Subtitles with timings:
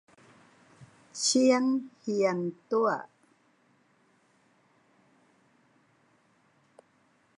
[1.21, 1.63] เชียง
[1.99, 2.37] เฮียง
[2.71, 2.89] ตั้ว